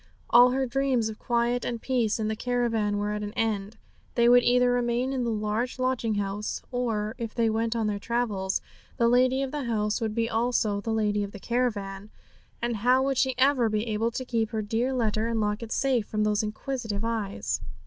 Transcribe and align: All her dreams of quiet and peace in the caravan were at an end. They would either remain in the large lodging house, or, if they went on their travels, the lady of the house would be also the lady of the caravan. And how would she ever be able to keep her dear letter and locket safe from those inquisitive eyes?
All 0.31 0.49
her 0.49 0.65
dreams 0.65 1.09
of 1.09 1.19
quiet 1.19 1.63
and 1.63 1.79
peace 1.79 2.19
in 2.19 2.27
the 2.27 2.35
caravan 2.35 2.97
were 2.97 3.11
at 3.11 3.21
an 3.21 3.33
end. 3.33 3.77
They 4.15 4.27
would 4.27 4.41
either 4.41 4.71
remain 4.71 5.13
in 5.13 5.25
the 5.25 5.29
large 5.29 5.77
lodging 5.77 6.15
house, 6.15 6.63
or, 6.71 7.13
if 7.19 7.35
they 7.35 7.51
went 7.51 7.75
on 7.75 7.85
their 7.85 7.99
travels, 7.99 8.61
the 8.97 9.07
lady 9.07 9.43
of 9.43 9.51
the 9.51 9.65
house 9.65 10.01
would 10.01 10.15
be 10.15 10.27
also 10.27 10.81
the 10.81 10.89
lady 10.91 11.23
of 11.23 11.33
the 11.33 11.39
caravan. 11.39 12.09
And 12.63 12.77
how 12.77 13.03
would 13.03 13.17
she 13.19 13.35
ever 13.37 13.69
be 13.69 13.85
able 13.89 14.09
to 14.09 14.25
keep 14.25 14.49
her 14.49 14.63
dear 14.63 14.91
letter 14.91 15.27
and 15.27 15.39
locket 15.39 15.71
safe 15.71 16.07
from 16.07 16.23
those 16.23 16.41
inquisitive 16.41 17.05
eyes? 17.05 17.61